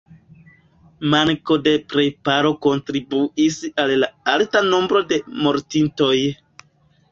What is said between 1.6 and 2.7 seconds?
de preparo